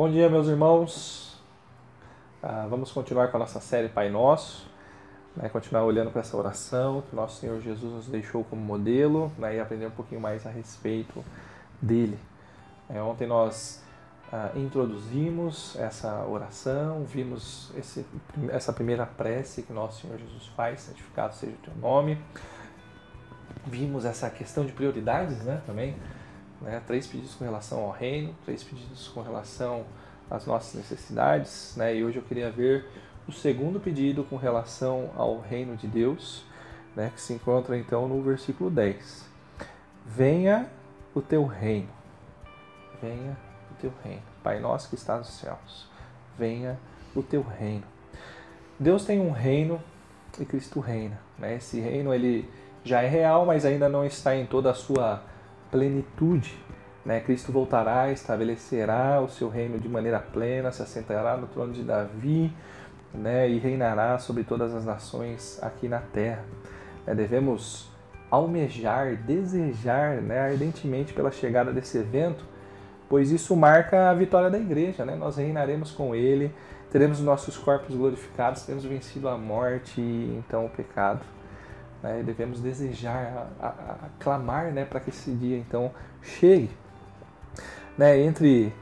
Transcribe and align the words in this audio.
Bom 0.00 0.10
dia, 0.10 0.30
meus 0.30 0.48
irmãos. 0.48 1.38
Ah, 2.42 2.66
vamos 2.70 2.90
continuar 2.90 3.28
com 3.28 3.36
a 3.36 3.40
nossa 3.40 3.60
série 3.60 3.90
Pai 3.90 4.08
Nosso, 4.08 4.66
né, 5.36 5.46
continuar 5.50 5.84
olhando 5.84 6.10
para 6.10 6.22
essa 6.22 6.34
oração 6.38 7.02
que 7.02 7.14
nosso 7.14 7.38
Senhor 7.38 7.60
Jesus 7.60 7.92
nos 7.92 8.06
deixou 8.06 8.42
como 8.42 8.62
modelo 8.62 9.30
né, 9.36 9.56
e 9.56 9.60
aprender 9.60 9.84
um 9.84 9.90
pouquinho 9.90 10.18
mais 10.18 10.46
a 10.46 10.50
respeito 10.50 11.22
dele. 11.82 12.18
É, 12.88 13.02
ontem 13.02 13.26
nós 13.26 13.84
ah, 14.32 14.50
introduzimos 14.56 15.76
essa 15.78 16.24
oração, 16.24 17.04
vimos 17.04 17.70
esse, 17.76 18.06
essa 18.48 18.72
primeira 18.72 19.04
prece 19.04 19.64
que 19.64 19.70
nosso 19.70 20.00
Senhor 20.00 20.18
Jesus 20.18 20.46
faz, 20.56 20.80
santificado 20.80 21.34
seja 21.34 21.52
o 21.52 21.58
teu 21.58 21.74
nome. 21.74 22.18
Vimos 23.66 24.06
essa 24.06 24.30
questão 24.30 24.64
de 24.64 24.72
prioridades 24.72 25.44
né, 25.44 25.60
também 25.66 25.94
né? 26.60 26.82
Três 26.86 27.06
pedidos 27.06 27.34
com 27.34 27.44
relação 27.44 27.80
ao 27.80 27.90
reino, 27.90 28.34
três 28.44 28.62
pedidos 28.62 29.08
com 29.08 29.22
relação 29.22 29.84
às 30.30 30.46
nossas 30.46 30.74
necessidades. 30.74 31.74
Né? 31.76 31.96
E 31.96 32.04
hoje 32.04 32.18
eu 32.18 32.22
queria 32.22 32.50
ver 32.50 32.86
o 33.26 33.32
segundo 33.32 33.80
pedido 33.80 34.24
com 34.24 34.36
relação 34.36 35.10
ao 35.16 35.40
reino 35.40 35.76
de 35.76 35.86
Deus, 35.86 36.44
né? 36.94 37.10
que 37.14 37.20
se 37.20 37.32
encontra 37.32 37.76
então 37.76 38.08
no 38.08 38.22
versículo 38.22 38.70
10. 38.70 39.28
Venha 40.06 40.70
o 41.14 41.20
teu 41.20 41.44
reino, 41.44 41.88
venha 43.00 43.36
o 43.70 43.74
teu 43.80 43.92
reino. 44.04 44.22
Pai 44.42 44.58
nosso 44.58 44.88
que 44.88 44.94
está 44.94 45.16
nos 45.18 45.28
céus, 45.28 45.88
venha 46.38 46.78
o 47.14 47.22
teu 47.22 47.42
reino. 47.42 47.84
Deus 48.78 49.04
tem 49.04 49.20
um 49.20 49.30
reino 49.30 49.80
e 50.38 50.44
Cristo 50.44 50.80
reina. 50.80 51.20
Né? 51.38 51.56
Esse 51.56 51.80
reino 51.80 52.14
ele 52.14 52.48
já 52.82 53.02
é 53.02 53.08
real, 53.08 53.44
mas 53.44 53.64
ainda 53.64 53.88
não 53.88 54.04
está 54.04 54.34
em 54.34 54.46
toda 54.46 54.70
a 54.70 54.74
sua 54.74 55.22
plenitude. 55.70 56.58
Né? 57.04 57.20
Cristo 57.20 57.50
voltará, 57.50 58.12
estabelecerá 58.12 59.20
o 59.20 59.28
seu 59.28 59.48
reino 59.48 59.78
de 59.78 59.88
maneira 59.88 60.18
plena, 60.18 60.70
se 60.70 60.82
assentará 60.82 61.36
no 61.36 61.46
trono 61.46 61.72
de 61.72 61.82
Davi 61.82 62.52
né? 63.14 63.48
e 63.48 63.58
reinará 63.58 64.18
sobre 64.18 64.44
todas 64.44 64.74
as 64.74 64.84
nações 64.84 65.58
aqui 65.62 65.88
na 65.88 66.00
terra. 66.00 66.44
É, 67.06 67.14
devemos 67.14 67.90
almejar, 68.30 69.16
desejar 69.16 70.20
né? 70.20 70.38
ardentemente 70.38 71.12
pela 71.12 71.30
chegada 71.30 71.72
desse 71.72 71.98
evento, 71.98 72.44
pois 73.08 73.30
isso 73.30 73.56
marca 73.56 74.10
a 74.10 74.14
vitória 74.14 74.50
da 74.50 74.58
igreja. 74.58 75.04
Né? 75.04 75.16
Nós 75.16 75.36
reinaremos 75.36 75.90
com 75.90 76.14
Ele, 76.14 76.54
teremos 76.90 77.20
nossos 77.20 77.56
corpos 77.56 77.96
glorificados, 77.96 78.62
teremos 78.62 78.84
vencido 78.84 79.28
a 79.28 79.38
morte 79.38 80.00
e 80.00 80.36
então 80.38 80.66
o 80.66 80.68
pecado. 80.68 81.24
Né? 82.02 82.22
Devemos 82.24 82.60
desejar, 82.60 83.48
clamar 84.18 84.72
né, 84.72 84.84
para 84.84 85.00
que 85.00 85.10
esse 85.10 85.30
dia 85.32 85.58
então 85.58 85.90
chegue. 86.22 86.70
Né? 87.96 88.20
Entre 88.20 88.72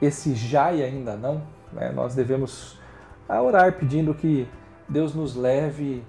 esse 0.00 0.34
já 0.34 0.72
e 0.72 0.82
ainda 0.82 1.16
não, 1.16 1.42
né, 1.72 1.90
nós 1.90 2.14
devemos 2.14 2.78
orar 3.28 3.72
pedindo 3.72 4.14
que 4.14 4.48
Deus 4.88 5.14
nos 5.14 5.34
leve 5.34 6.04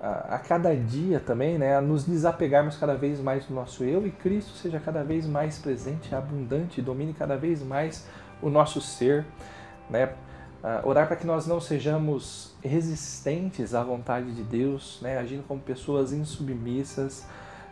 a, 0.00 0.36
a, 0.36 0.38
cada 0.38 0.74
dia 0.74 1.20
também, 1.20 1.58
né, 1.58 1.76
a 1.76 1.80
nos 1.80 2.04
desapegarmos 2.04 2.76
cada 2.76 2.94
vez 2.94 3.20
mais 3.20 3.46
do 3.46 3.54
nosso 3.54 3.84
eu 3.84 4.06
e 4.06 4.10
Cristo 4.10 4.56
seja 4.56 4.78
cada 4.80 5.02
vez 5.02 5.26
mais 5.26 5.58
presente, 5.58 6.14
abundante, 6.14 6.80
domine 6.80 7.12
cada 7.12 7.36
vez 7.36 7.62
mais 7.62 8.06
o 8.40 8.48
nosso 8.48 8.80
ser, 8.80 9.26
né, 9.88 10.10
Uh, 10.62 10.86
orar 10.86 11.06
para 11.06 11.16
que 11.16 11.26
nós 11.26 11.46
não 11.46 11.58
sejamos 11.58 12.54
resistentes 12.62 13.74
à 13.74 13.82
vontade 13.82 14.30
de 14.32 14.42
Deus, 14.42 14.98
né, 15.00 15.16
agindo 15.16 15.42
como 15.48 15.58
pessoas 15.60 16.12
insubmissas, 16.12 17.26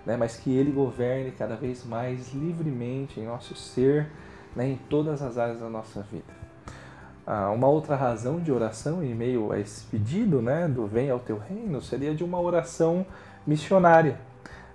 né, 0.06 0.16
mas 0.16 0.36
que 0.36 0.50
Ele 0.56 0.72
governe 0.72 1.30
cada 1.32 1.54
vez 1.54 1.84
mais 1.84 2.32
livremente 2.32 3.20
em 3.20 3.26
nosso 3.26 3.54
ser, 3.54 4.10
né, 4.56 4.68
em 4.68 4.76
todas 4.88 5.20
as 5.20 5.36
áreas 5.36 5.60
da 5.60 5.68
nossa 5.68 6.00
vida. 6.00 6.38
Uh, 7.26 7.52
uma 7.52 7.68
outra 7.68 7.94
razão 7.94 8.40
de 8.40 8.50
oração 8.50 9.04
em 9.04 9.14
meio 9.14 9.52
a 9.52 9.60
esse 9.60 9.84
pedido 9.84 10.40
né, 10.40 10.66
do 10.66 10.86
Venha 10.86 11.12
ao 11.12 11.18
Teu 11.18 11.38
Reino 11.38 11.82
seria 11.82 12.14
de 12.14 12.24
uma 12.24 12.40
oração 12.40 13.04
missionária 13.46 14.18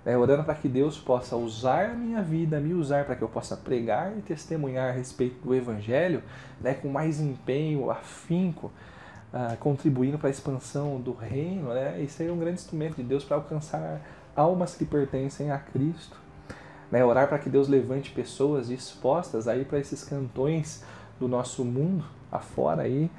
né, 0.04 0.16
orando 0.16 0.44
para 0.44 0.54
que 0.54 0.68
Deus 0.68 0.98
possa 0.98 1.34
usar 1.34 1.90
a 1.90 1.94
minha 1.94 2.22
vida, 2.22 2.60
me 2.60 2.74
usar 2.74 3.04
para 3.04 3.16
que 3.16 3.22
eu 3.22 3.28
possa 3.28 3.56
pregar 3.56 4.12
e 4.16 4.20
testemunhar 4.20 4.90
a 4.90 4.92
respeito 4.92 5.42
do 5.42 5.54
Evangelho 5.54 6.22
né, 6.60 6.74
com 6.74 6.88
mais 6.88 7.20
empenho, 7.20 7.90
afinco, 7.90 8.70
uh, 9.32 9.56
contribuindo 9.58 10.18
para 10.18 10.28
a 10.28 10.30
expansão 10.30 11.00
do 11.00 11.12
reino. 11.12 11.72
Né, 11.72 12.02
e 12.02 12.08
ser 12.08 12.30
um 12.30 12.38
grande 12.38 12.60
instrumento 12.60 12.96
de 12.96 13.02
Deus 13.02 13.24
para 13.24 13.36
alcançar 13.36 14.00
almas 14.36 14.74
que 14.74 14.84
pertencem 14.84 15.50
a 15.50 15.58
Cristo. 15.58 16.16
Né, 16.90 17.02
orar 17.02 17.26
para 17.28 17.38
que 17.38 17.48
Deus 17.48 17.66
levante 17.66 18.10
pessoas 18.10 18.68
dispostas 18.68 19.48
aí 19.48 19.64
para 19.64 19.78
esses 19.78 20.04
cantões 20.04 20.84
do 21.18 21.26
nosso 21.26 21.64
mundo 21.64 22.04
afora 22.30 22.82
aí, 22.82 23.10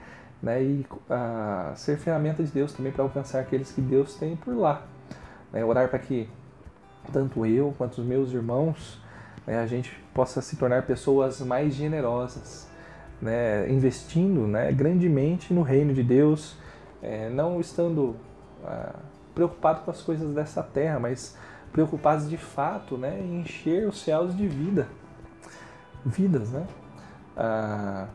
né, 0.41 0.61
e 0.61 0.85
uh, 1.09 1.75
ser 1.75 1.97
ferramenta 1.97 2.43
de 2.43 2.51
Deus 2.51 2.73
também 2.73 2.91
para 2.91 3.03
alcançar 3.03 3.39
aqueles 3.39 3.71
que 3.71 3.81
Deus 3.81 4.15
tem 4.15 4.35
por 4.35 4.55
lá. 4.55 4.83
Né, 5.51 5.65
orar 5.65 5.89
para 5.89 5.97
que 5.97 6.29
tanto 7.11 7.45
eu 7.45 7.73
quanto 7.77 7.99
os 7.99 8.05
meus 8.05 8.31
irmãos, 8.31 8.99
né, 9.45 9.59
a 9.59 9.67
gente 9.67 9.91
possa 10.13 10.41
se 10.41 10.55
tornar 10.55 10.83
pessoas 10.83 11.39
mais 11.41 11.73
generosas, 11.73 12.67
né, 13.21 13.69
investindo 13.71 14.47
né, 14.47 14.71
grandemente 14.71 15.53
no 15.53 15.61
reino 15.61 15.93
de 15.93 16.03
Deus, 16.03 16.57
é, 17.01 17.29
não 17.29 17.59
estando 17.59 18.15
ah, 18.63 18.95
preocupado 19.33 19.81
com 19.81 19.91
as 19.91 20.01
coisas 20.01 20.33
dessa 20.33 20.63
terra, 20.63 20.99
mas 20.99 21.37
preocupados 21.71 22.29
de 22.29 22.37
fato 22.37 22.97
né, 22.97 23.19
em 23.19 23.41
encher 23.41 23.87
os 23.87 24.01
céus 24.01 24.35
de 24.35 24.47
vida, 24.47 24.87
vidas. 26.05 26.51
Né? 26.51 26.65
Ah, 27.35 28.07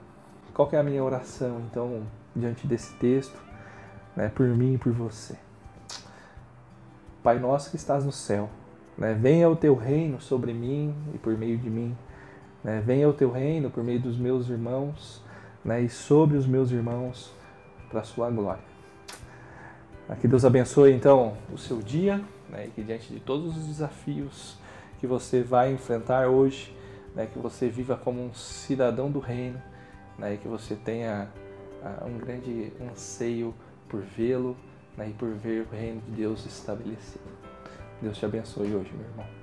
qual 0.55 0.69
é 0.73 0.79
a 0.79 0.83
minha 0.83 1.05
oração, 1.05 1.63
então, 1.71 2.03
diante 2.35 2.67
desse 2.67 2.95
texto, 2.95 3.39
né, 4.17 4.31
por 4.35 4.47
mim 4.49 4.75
e 4.75 4.79
por 4.79 4.93
você? 4.93 5.37
Pai 7.23 7.39
nosso 7.39 7.71
que 7.71 7.77
estás 7.77 8.05
no 8.05 8.13
céu, 8.13 8.49
né? 8.97 9.15
Venha 9.15 9.49
o 9.49 9.57
teu 9.57 9.75
reino 9.75 10.21
sobre 10.21 10.53
mim 10.53 10.95
e 11.15 11.19
por 11.19 11.37
meio 11.37 11.59
de 11.59 11.71
mim. 11.71 11.97
Né? 12.63 12.83
Venha 12.85 13.09
o 13.09 13.13
teu 13.13 13.31
reino 13.31 13.71
por 13.71 13.83
meio 13.83 14.01
dos 14.01 14.17
meus 14.17 14.49
irmãos 14.49 15.23
né? 15.65 15.83
e 15.83 15.89
sobre 15.89 16.37
os 16.37 16.47
meus 16.47 16.71
irmãos 16.71 17.33
para 17.89 18.01
a 18.01 18.05
sua 18.05 18.31
glória. 18.31 18.71
Que 20.21 20.27
Deus 20.27 20.45
abençoe 20.45 20.93
então 20.93 21.37
o 21.53 21.57
seu 21.57 21.79
dia 21.79 22.21
né? 22.49 22.67
e 22.67 22.71
que 22.71 22.83
diante 22.83 23.13
de 23.13 23.21
todos 23.21 23.57
os 23.57 23.67
desafios 23.67 24.59
que 24.99 25.07
você 25.07 25.41
vai 25.43 25.73
enfrentar 25.73 26.29
hoje, 26.29 26.75
né? 27.15 27.27
que 27.27 27.39
você 27.39 27.69
viva 27.69 27.97
como 27.97 28.23
um 28.23 28.35
cidadão 28.35 29.11
do 29.11 29.21
reino 29.21 29.63
né? 30.19 30.35
e 30.35 30.37
que 30.37 30.49
você 30.49 30.75
tenha 30.75 31.29
uh, 31.83 32.07
um 32.07 32.19
grande 32.19 32.73
anseio 32.91 33.55
por 33.89 34.01
vê-lo 34.01 34.57
né? 34.97 35.11
e 35.11 35.13
por 35.13 35.31
ver 35.31 35.67
o 35.67 35.75
reino 35.75 36.01
de 36.03 36.11
Deus 36.11 36.45
estabelecido. 36.45 37.50
Deus 38.01 38.19
te 38.19 38.25
abençoe 38.25 38.75
hoje, 38.75 38.91
meu 38.95 39.07
irmão. 39.07 39.40